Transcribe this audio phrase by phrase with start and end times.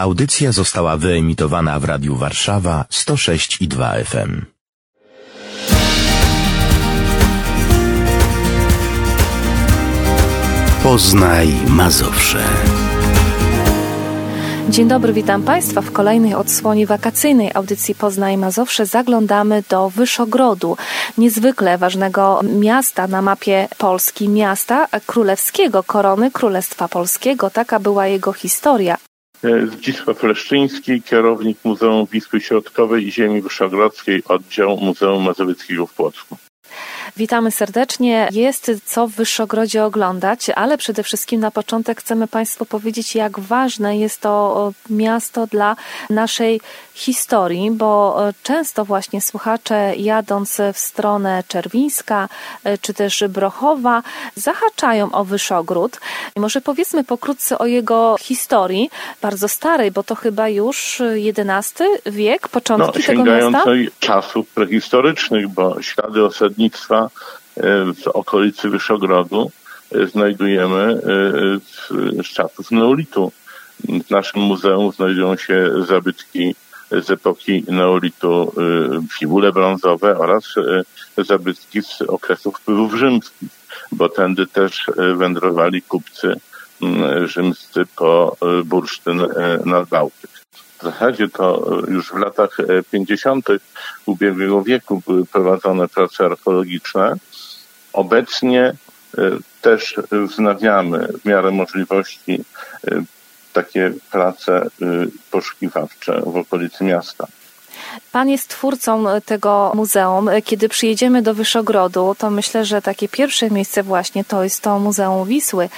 [0.00, 4.44] Audycja została wyemitowana w Radiu Warszawa 106 i 2 FM.
[10.82, 12.38] Poznaj Mazowsze.
[14.68, 15.80] Dzień dobry, witam Państwa.
[15.80, 20.76] W kolejnej odsłonie wakacyjnej audycji Poznaj Mazowsze zaglądamy do Wyszogrodu,
[21.18, 27.50] niezwykle ważnego miasta na mapie Polski, miasta królewskiego, korony Królestwa Polskiego.
[27.50, 29.09] Taka była jego historia.
[29.42, 36.36] Zdzisław Leszczyński, kierownik Muzeum Wisły Środkowej i Ziemi Wyszogrodzkiej, oddział Muzeum Mazowieckiego w Płocku.
[37.16, 38.28] Witamy serdecznie.
[38.32, 43.98] Jest co w Wyszogrodzie oglądać, ale przede wszystkim na początek chcemy Państwu powiedzieć, jak ważne
[43.98, 45.76] jest to miasto dla
[46.10, 46.60] naszej
[46.94, 52.28] historii, bo często właśnie słuchacze jadąc w stronę Czerwińska
[52.80, 54.02] czy też Brochowa
[54.34, 56.00] zahaczają o Wyszogród.
[56.36, 58.90] Może powiedzmy pokrótce o jego historii,
[59.22, 61.02] bardzo starej, bo to chyba już
[61.36, 63.64] XI wiek, początki no, tego miasta?
[63.98, 66.24] czasów prehistorycznych, bo ślady
[66.60, 67.10] osadnictwa
[68.04, 69.50] w okolicy Wyszogrodu
[70.12, 71.00] znajdujemy
[72.22, 73.32] z czasów neolitu.
[74.06, 76.54] W naszym muzeum znajdują się zabytki
[76.90, 78.52] z epoki neolitu,
[79.18, 80.44] fibule brązowe oraz
[81.18, 83.48] zabytki z okresów wpływów rzymskich,
[83.92, 86.40] bo tędy też wędrowali kupcy
[87.24, 89.26] rzymscy po bursztyn
[89.64, 90.39] nad Bałtyk.
[90.82, 92.56] Zasadzie to już w latach
[92.90, 93.46] 50.
[94.06, 97.14] ubiegłego wieku były prowadzone prace archeologiczne.
[97.92, 98.74] Obecnie
[99.60, 102.44] też wznawiamy w miarę możliwości
[103.52, 104.66] takie prace
[105.30, 107.26] poszukiwawcze w okolicy miasta.
[108.12, 110.30] Pan jest twórcą tego muzeum.
[110.44, 115.28] Kiedy przyjedziemy do Wyszogrodu, to myślę, że takie pierwsze miejsce właśnie to jest to Muzeum
[115.28, 115.68] Wisły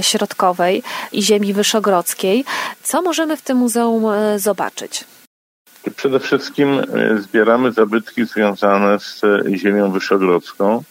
[0.00, 0.82] Środkowej
[1.12, 2.44] i Ziemi Wyszogrodzkiej.
[2.82, 4.04] Co możemy w tym muzeum
[4.36, 5.04] zobaczyć?
[5.96, 6.82] Przede wszystkim
[7.20, 9.22] zbieramy zabytki związane z
[9.54, 10.82] ziemią wyszogrodzką.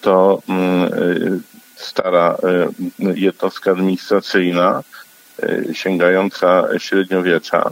[0.00, 0.42] To
[1.76, 2.36] stara
[2.98, 4.82] jednostka administracyjna
[5.72, 7.70] sięgająca średniowiecza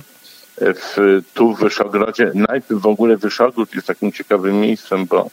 [0.61, 2.31] w, tu w Wyszogrodzie.
[2.35, 5.31] Najpierw w ogóle Wyszogród jest takim ciekawym miejscem, bo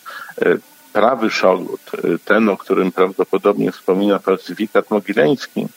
[0.94, 1.92] prawy Szogród,
[2.26, 5.68] ten, o którym prawdopodobnie wspomina falsyfikat mogileński,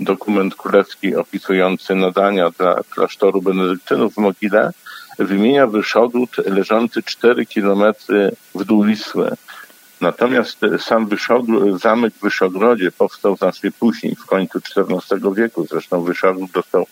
[0.00, 4.70] dokument królewski opisujący nadania dla klasztoru benedyktynów w Mogile,
[5.18, 9.30] wymienia Wyszogród leżący 4 kilometry w dół Wisły.
[10.00, 15.66] Natomiast sam Wyszogród, zamek w Wyszogrodzie powstał znacznie później, w końcu XIV wieku.
[15.66, 16.86] Zresztą Wyszogród dostał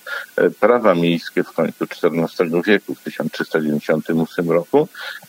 [0.60, 4.88] prawa miejskie w końcu XIV wieku, w 1398 roku.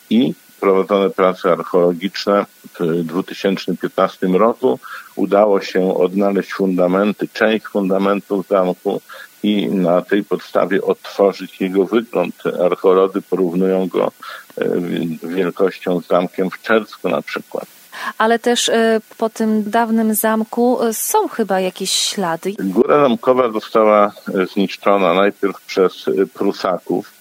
[0.09, 2.45] I prowadzone prace archeologiczne
[2.79, 4.79] w 2015 roku.
[5.15, 9.01] Udało się odnaleźć fundamenty, część fundamentów zamku
[9.45, 12.35] i na tej podstawie odtworzyć jego wygląd.
[12.66, 14.11] Archeolodzy porównują go
[15.23, 17.66] wielkością z zamkiem w Czersku na przykład.
[18.17, 18.72] Ale też
[19.17, 22.53] po tym dawnym zamku są chyba jakieś ślady.
[22.59, 24.11] Góra zamkowa została
[24.53, 27.13] zniszczona najpierw przez Prusaków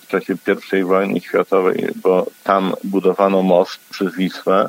[0.00, 0.34] w czasie
[0.80, 4.68] I wojny światowej, bo tam budowano most przez Wisłę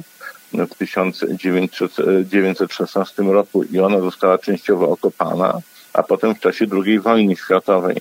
[0.53, 5.61] w 1916 roku i ona została częściowo okopana
[5.93, 7.97] a potem w czasie II wojny światowej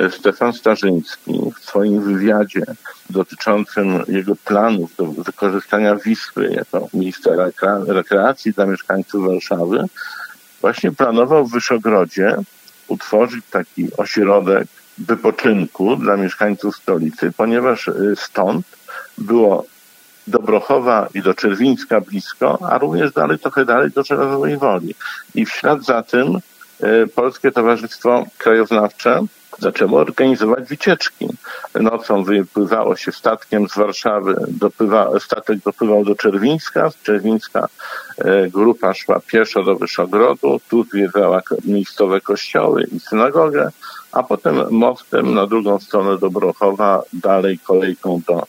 [0.09, 2.63] Stefan Starzyński w swoim wywiadzie
[3.09, 7.29] dotyczącym jego planów do wykorzystania Wisły jako miejsca
[7.87, 9.85] rekreacji dla mieszkańców Warszawy
[10.61, 12.35] właśnie planował w Wyszogrodzie
[12.87, 18.65] utworzyć taki ośrodek wypoczynku dla mieszkańców stolicy, ponieważ stąd
[19.17, 19.65] było
[20.27, 24.95] do Brochowa i do Czerwińska blisko, a również dalej, trochę dalej do Żelazowej Woli.
[25.35, 26.39] I w ślad za tym
[27.15, 29.19] Polskie Towarzystwo Krajoznawcze
[29.59, 31.27] zaczęło organizować wycieczki.
[31.75, 37.67] Nocą wypływało się statkiem z Warszawy, dopływa, statek dopływał do Czerwińska, z Czerwińska
[38.17, 43.69] e, grupa szła pieszo do Wyszogrodu, tu zwiedzała miejscowe kościoły i synagogę,
[44.11, 48.43] a potem mostem na drugą stronę do Brochowa, dalej kolejką do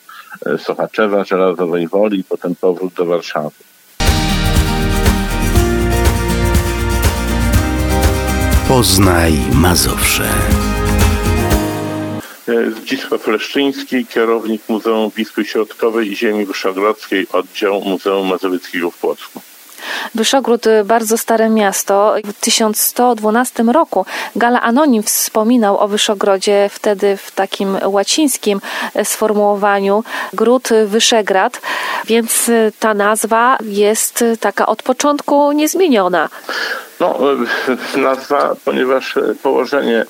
[0.47, 3.74] e, Sochaczewa, Żelazowej Woli potem powrót do Warszawy.
[8.69, 10.29] Poznaj Mazowsze.
[12.77, 19.41] Zdzisław Leszczyński, kierownik Muzeum Wisły Środkowej i Ziemi Wyszogrodzkiej, oddział Muzeum Mazowieckiego w Płocku.
[20.15, 22.15] Wyszogród y, bardzo stare miasto.
[22.25, 24.07] W 1112 roku
[24.37, 28.61] Gala Anonim wspominał o Wyszogrodzie wtedy w takim łacińskim
[28.97, 31.61] y, sformułowaniu Gród Wyszegrad,
[32.07, 36.29] więc y, ta nazwa jest taka od początku niezmieniona.
[37.01, 37.19] No,
[37.97, 40.05] nazwa, ponieważ położenie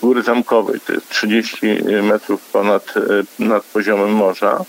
[0.00, 1.66] góry zamkowej to jest 30
[2.02, 2.94] metrów ponad
[3.38, 4.64] nad poziomem morza,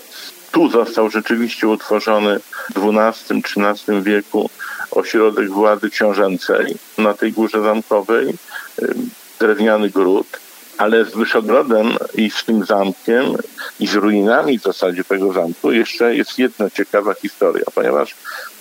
[0.52, 2.40] tu został rzeczywiście utworzony
[2.74, 4.50] w XII-XIII wieku
[4.90, 6.76] ośrodek władzy książęcej.
[6.98, 8.34] Na tej górze zamkowej,
[9.40, 10.26] drewniany gród,
[10.78, 13.24] ale z Wyszogrodem i z tym zamkiem
[13.80, 18.14] i z ruinami w zasadzie tego zamku jeszcze jest jedna ciekawa historia, ponieważ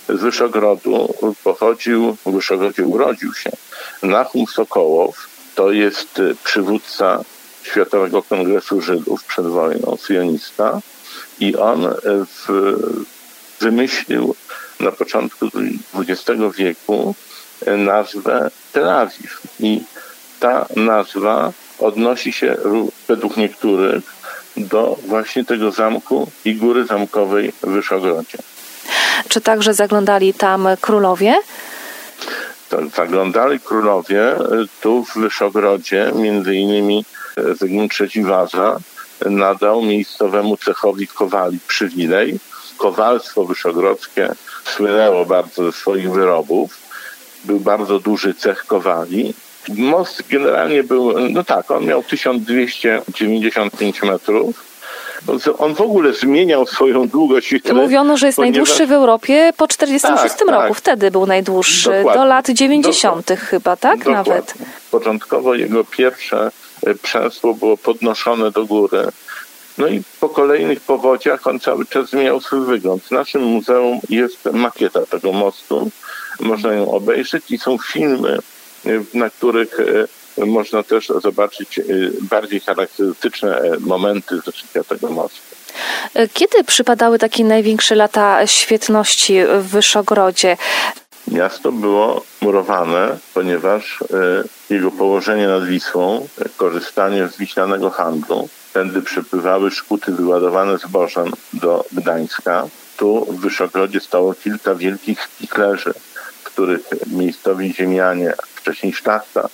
[0.10, 1.14] z Wyszogrodu
[1.44, 3.52] pochodził, w Wyszogrodzie urodził się
[4.04, 7.24] Nachum Sokołow, to jest przywódca
[7.64, 10.82] Światowego Kongresu Żydów przed wojną, sionista,
[11.40, 11.92] i on e,
[12.26, 12.48] w,
[13.60, 14.36] wymyślił
[14.80, 15.50] na początku
[15.96, 17.16] XX wieku
[17.66, 19.42] e, nazwę Tel Awiw.
[19.60, 19.82] I
[20.40, 22.58] ta nazwa odnosi się
[23.08, 24.04] według niektórych
[24.58, 28.38] do właśnie tego zamku i góry zamkowej w Wyszogrodzie.
[29.30, 31.36] Czy także zaglądali tam królowie?
[32.96, 34.40] Zaglądali królowie e,
[34.82, 37.06] tu w Wyszogrodzie, między innymi
[37.60, 38.80] Zygmunt III Waza,
[39.26, 42.40] nadał miejscowemu cechowi Kowali przywilej.
[42.78, 44.30] Kowalstwo wyszogrodzkie
[44.66, 46.78] słynęło bardzo ze swoich wyrobów.
[47.46, 49.34] Był bardzo duży cech Kowali.
[49.70, 54.68] Most generalnie był, no tak, on miał 1295 metrów.
[55.58, 57.56] On w ogóle zmieniał swoją długość.
[57.74, 58.56] Mówiono, że jest ponieważ...
[58.56, 60.68] najdłuższy w Europie po 46 tak, roku.
[60.68, 60.78] Tak.
[60.78, 62.22] Wtedy był najdłuższy, Dokładnie.
[62.22, 63.16] do lat 90.
[63.16, 63.46] Dokładnie.
[63.46, 63.98] chyba, tak?
[63.98, 64.34] Dokładnie.
[64.34, 64.54] Nawet.
[64.92, 66.52] Początkowo jego pierwsze
[67.02, 69.08] przęsło było podnoszone do góry.
[69.78, 73.04] No i po kolejnych powodziach on cały czas zmieniał swój wygląd.
[73.04, 75.92] W naszym muzeum jest makieta tego mostu.
[76.40, 78.40] Można ją obejrzeć i są filmy,
[79.14, 81.80] na których e, można też zobaczyć
[82.22, 85.58] bardziej charakterystyczne e, momenty z życia tego mostu.
[86.34, 90.58] Kiedy przypadały takie największe lata świetności w Wyszogrodzie?
[91.32, 94.04] Miasto było murowane, ponieważ e,
[94.74, 96.28] jego położenie nad Wisłą,
[96.58, 102.68] korzystanie z wiśnianego handlu, tędy przepływały szkuty wyładowane zbożem do Gdańska.
[102.98, 105.94] Tu w Wyszogrodzie stało kilka wielkich spiklerzy,
[106.42, 109.50] w których miejscowi ziemianie, wcześniej szlachta,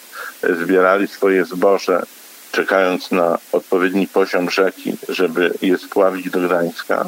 [0.62, 2.04] zbierali swoje zboże,
[2.53, 7.05] czekając na odpowiedni poziom rzeki, żeby je spławić do Gdańska,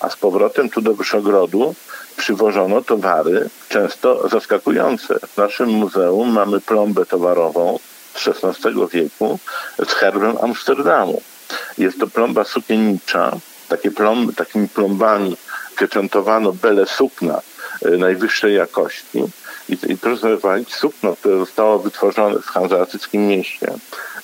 [0.00, 1.74] a z powrotem tu do Wyszogrodu
[2.16, 5.18] przywożono towary często zaskakujące.
[5.34, 7.78] W naszym muzeum mamy plombę towarową
[8.14, 9.38] z XVI wieku
[9.88, 11.22] z herbem Amsterdamu.
[11.78, 13.32] Jest to plomba sukiennicza.
[13.68, 15.36] Takie plomby, takimi plombami
[15.78, 17.40] pieczętowano bele sukna
[17.86, 19.24] y, najwyższej jakości.
[19.68, 23.72] I, i proszę sobie wyobrazić, sukno, które zostało wytworzone w hanzeatyckim mieście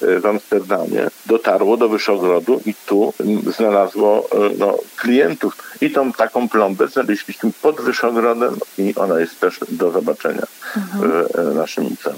[0.03, 3.13] y, w Amsterdamie, dotarło do Wyszogrodu i tu
[3.57, 5.57] znalazło y, no, klientów.
[5.81, 10.43] I tą taką plombę znaleźliśmy pod Wyszogrodem i ona jest też do zobaczenia
[10.77, 11.27] mhm.
[11.53, 12.17] w naszym muzeum.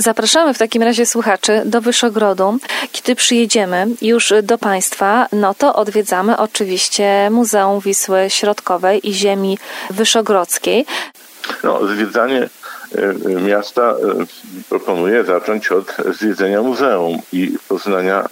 [0.00, 2.58] Zapraszamy w takim razie słuchaczy do Wyszogrodu.
[2.92, 9.58] Kiedy przyjedziemy już do Państwa, no to odwiedzamy oczywiście Muzeum Wisły Środkowej i Ziemi
[9.90, 10.86] Wyszogrodzkiej.
[11.64, 12.48] No, zwiedzanie
[12.94, 13.94] e, miasta e,
[14.68, 18.26] proponuję zacząć od zwiedzenia muzeum i poznania e,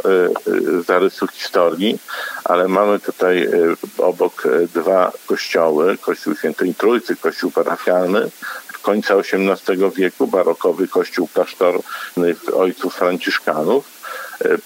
[0.82, 1.98] zarysu historii,
[2.44, 3.48] ale mamy tutaj
[3.98, 4.42] obok
[4.74, 8.30] dwa kościoły, kościół Świętej Trójcy, kościół parafialny,
[8.82, 13.84] końca XVIII wieku, barokowy kościół klasztorny ojców franciszkanów,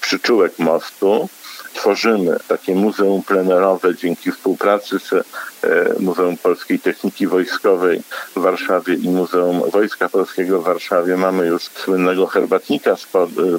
[0.01, 1.29] przyczółek mostu,
[1.73, 5.23] tworzymy takie muzeum plenerowe dzięki współpracy z e,
[5.99, 8.01] Muzeum Polskiej Techniki Wojskowej
[8.35, 11.17] w Warszawie i Muzeum Wojska Polskiego w Warszawie.
[11.17, 13.07] Mamy już słynnego herbatnika z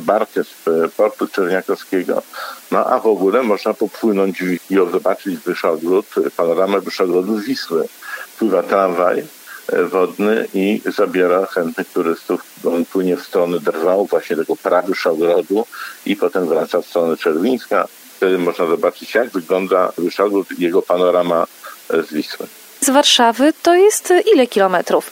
[0.00, 0.54] barkę z
[0.96, 2.22] portu Czerniakowskiego.
[2.70, 7.88] No a w ogóle można popłynąć i zobaczyć Wyszogród, panoramę Wyszogrodu Wisły.
[8.38, 9.24] Pływa tramwaj
[9.90, 12.42] wodny i zabiera chętnych turystów.
[12.66, 15.66] On płynie w stronę Drwału, właśnie tego Prawysz ogrodu
[16.06, 17.88] i potem wraca w stronę Czerwińska.
[18.22, 21.46] Wtedy można zobaczyć, jak wygląda Wyszogród i jego panorama
[21.90, 22.46] z Wisły.
[22.80, 25.10] Z Warszawy to jest ile kilometrów?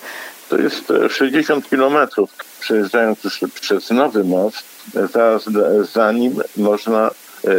[0.49, 2.31] To jest 60 kilometrów.
[2.61, 4.65] Przejeżdżając już przez Nowy Most,
[5.13, 5.45] zaraz
[5.93, 7.11] za nim można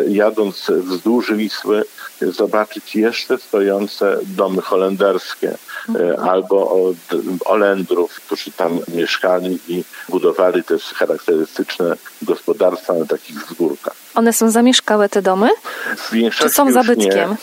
[0.08, 1.84] jadąc wzdłuż Wisły,
[2.22, 5.58] zobaczyć jeszcze stojące domy holenderskie
[6.24, 13.94] albo od Olendrów, którzy tam mieszkali i budowali też charakterystyczne gospodarstwa na takich wzgórkach.
[14.16, 15.50] One są zamieszkałe te domy?
[16.38, 17.30] Czy są zabytkiem?
[17.30, 17.38] Nie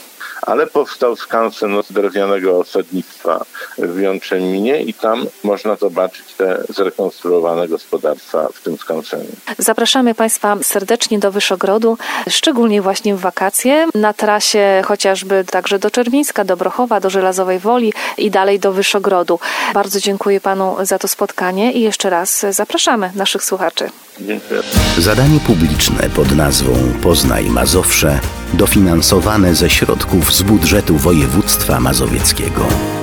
[0.49, 3.45] ale powstał skansen z drewnianego osadnictwa
[3.79, 9.29] w Jątrzeminie i tam można zobaczyć te zrekonstruowane gospodarstwa w tym skansenie.
[9.59, 16.45] Zapraszamy Państwa serdecznie do Wyszogrodu, szczególnie właśnie w wakacje, na trasie chociażby także do Czerwińska,
[16.45, 19.39] do Brochowa, do Żelazowej Woli i dalej do Wyszogrodu.
[19.75, 23.91] Bardzo dziękuję Panu za to spotkanie i jeszcze raz zapraszamy naszych słuchaczy.
[24.21, 24.61] Dziękuję.
[24.99, 28.21] Zadanie publiczne pod nazwą Poznaj Mazowsze
[28.55, 32.98] dofinansowane ze środków z budżetu województwa mazowieckiego.